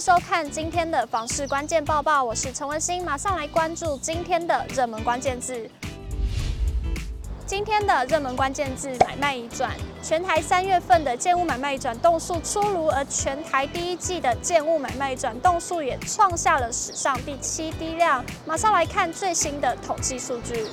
[0.00, 5.68] 收看今天的房市关键报报，我是陈文心，马上来关注今天的热门关键字。
[7.44, 18.24] 今天的热门关键字买卖一转，全台三月份的建物买卖转动数出炉，而全台第一季的建物买卖转动数也创下了史上第七低量。
[18.46, 20.66] 马上来看最新的统计数据。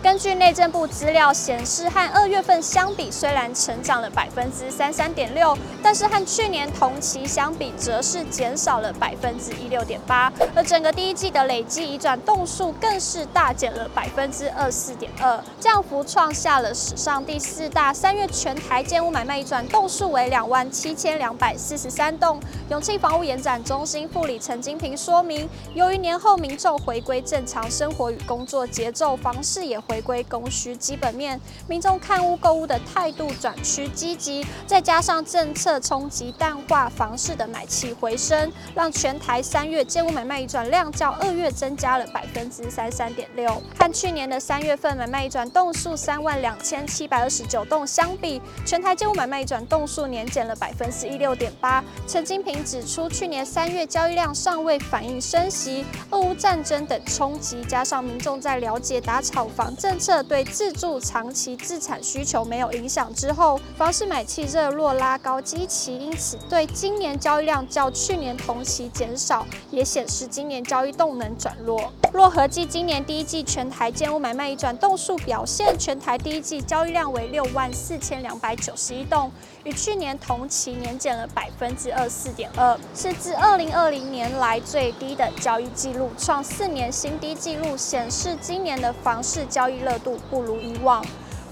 [0.00, 10.32] 根据内政部资料显示，和二月份相比，虽然成长了百分之三三点六，但是和去年同期相比，则是减少了百分之一六点八。
[10.54, 17.92] 而整个第一季的累计移转动数更是大减了百分之二四点二，降幅创下了史上第四大。
[17.92, 22.38] 三月全台台建物买卖移转栋数为两万七千两百四十三栋。
[22.68, 51.82] 永庆房屋延展中心副理陈金平说明，由于年后民众回归正常生活与工作节奏，房市也回归供需基本面，民众看屋购物的态度转趋积极，再加上政策冲击淡化，房市的买气回升，让全台三月建物买卖移转量较二月增加了百分之三三点六，和去年的三月份买卖移转栋数三万两千七百二十九栋相比，全台建物买卖移转栋数年减了百分之一六点八。
[52.06, 71.92] 陈金平指出，去年三月交易量尚未反映升息、俄乌战争等冲击，加上民众在了解打炒房政策对自住长期资产需求没有影响之后，房市买气热络拉高基期，因此对今年交易量较去年同期减少，也显示今年交易动能转弱。
[72.12, 79.30] 若合计今年第一季全台建物买卖移转栋数表现，全台第一季交易量为六万四千两百百九十一栋，
[79.64, 91.04] 与去年同期年减了百分之二四点二，是自二零二零年来最低的交易记录，创四年新低记录，显示今年的房市交易热度不如以往。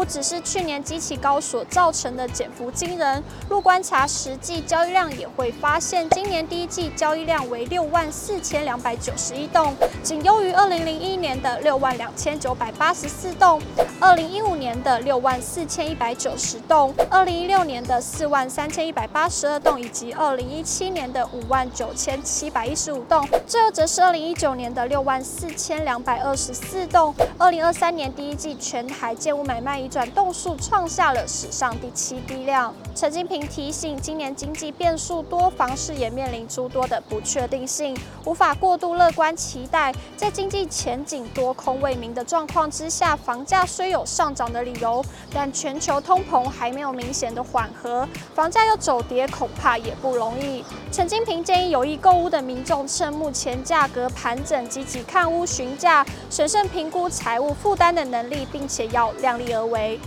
[0.00, 13.60] 不只是去年基期高所造成的减幅惊人，若观察实际交易量，也会发现今年第一季交易量为六万四千两百九十一栋，仅优于二零零一年的六万两千九百八十四栋，
[14.00, 27.14] 二零一五年的六万四千一百九十栋，二零一六年的四万三千一百八十二栋，以及二零一七年的五万九千七百一十五栋，最后则是二零一九年的六万四千两百二十四栋。
[27.36, 29.89] 二零二三年第一季全台建物买卖。
[29.90, 32.72] 转动数创下了史上第七低量。
[32.94, 39.92] 陈金平提醒，今年经济变数多，房市也面临诸多的不确定性，无法过度乐观期待。
[40.16, 50.64] 在经济前景多空未明的状况之下，房价虽有上涨的理由，但全球通膨还没有明显的缓和，房价要走跌恐怕也不容易。
[50.92, 59.69] 陈金平建议有意购屋的民众，趁目前价格盘整，积极看屋询价，审慎评估财务负担的能力，并且要量力而为。
[59.70, 59.98] 为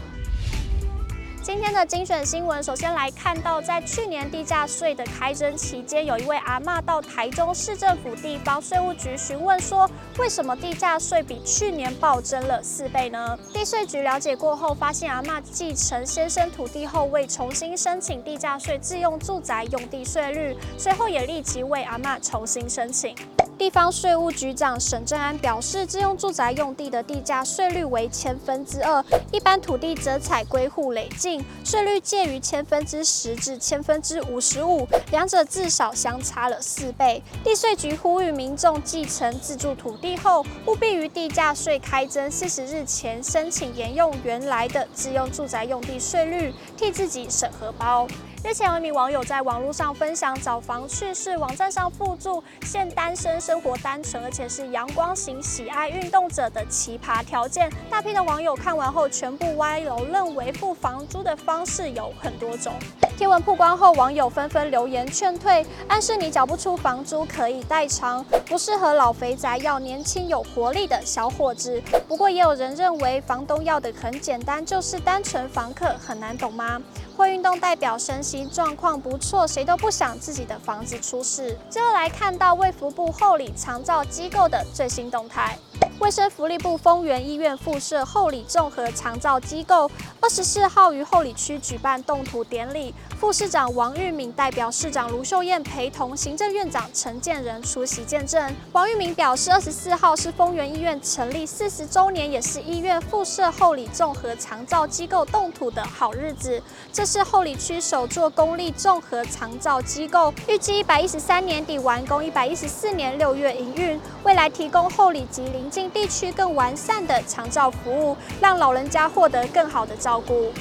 [1.41, 13.38] 今天的精选新闻，首先来看到，在去年地价税的开征期间，有一位阿嬷到台中市政府地方税务局询问说，为什么地价税比去年暴增了四倍呢？
[13.52, 23.13] 地税局了解过后，发现阿嬷继承先生土地后，未重新申请地价税自用住宅用地税率，随后也立即为阿嬷重新申请。
[23.58, 37.24] 地方税务局长沈正安表示，自用住宅用地的地价税率为千分之二，一般土地则采归户累进，税率介于千分之十至千分之五十五，两者至少相差了四倍。
[37.44, 48.08] 地税局呼吁民众继承自住土地后，务必于地价税开征四十日前申请沿用原来的自用住宅用地税率，替自己省荷包。
[48.45, 57.71] 日前有一名网友在网络上分享找房趣事，网站上附注现单身、生活单纯，而且是阳光型、喜爱运动者的奇葩条件。
[57.89, 62.73] 大批的网友看完后全部歪楼，认为付房租的方式有很多种。
[63.17, 71.81] 贴文曝光后，网友纷纷留言劝退，暗示你缴不出房租可以代偿，不适合老肥宅，要年轻有活力的小伙子。
[72.09, 76.81] 不过也有人认为房东要的很简单，就是单纯房客，很难懂吗？
[77.15, 81.57] 会运动代表身心状况不错，谁都不想自己的房子出事。
[81.69, 85.57] 最后来看到卫福部后里长照机构的最新动态。
[86.03, 89.90] 卫生福利部丰原医院附设后里综合长照机构，
[90.20, 98.53] 二十四号于后里区举办动土典礼，副市长王玉敏代表市长卢秀燕陪同行政院长陈建仁出席见证。
[98.73, 106.61] 王玉敏表示，二十四号是丰原医院成立四十周年，也是医院附设后里综合长照机构动土的好日子。
[106.91, 120.51] 这是后里区首座公立综合长照机构，预计一百一十三年底完工，一百一十四年六月营运，未来提供后里及邻近地区更完善的长照服务，让老人家获得更好的照顾。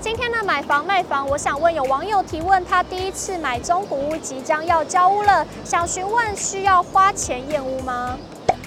[0.00, 8.16] 今天呢买房卖房，我想问有网友提问，他第一次买中古屋，即将要交屋了，想询问需要花钱验屋吗？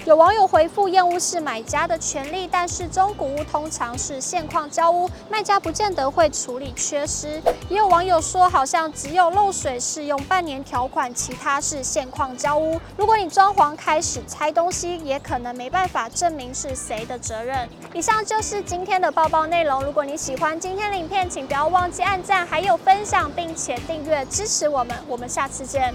[0.06, 7.42] 有网友回复，验屋是买家的权利，但是中古屋通常是现况交屋，卖家不见得会处理缺失。
[7.68, 12.80] 也有网友说，好像只有漏水是用半年条款，其他是现况交屋。
[12.96, 17.68] 如果你装潢开始拆东西，也可能没办法证明是谁的责任。
[17.92, 19.82] 以上就是今天的报报内容。
[19.82, 24.96] 如果你喜欢今天的影片，请不要忘记按赞，还有分享，并且订阅支持我们。
[25.08, 25.92] 我们下次见。